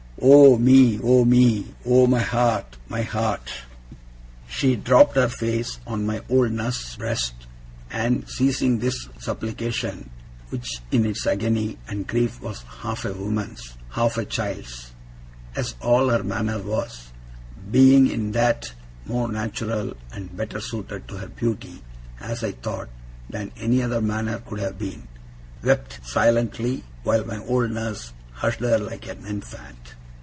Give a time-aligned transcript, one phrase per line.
[0.23, 1.65] Oh me, oh me!
[1.83, 3.63] Oh my heart, my heart!'
[4.47, 7.33] She dropped her face on my old nurse's breast,
[7.89, 10.11] and, ceasing this supplication,
[10.49, 14.91] which in its agony and grief was half a woman's, half a child's,
[15.55, 17.09] as all her manner was
[17.71, 18.71] (being, in that,
[19.07, 21.81] more natural, and better suited to her beauty,
[22.19, 22.89] as I thought,
[23.27, 25.07] than any other manner could have been),
[25.63, 29.95] wept silently, while my old nurse hushed her like an infant.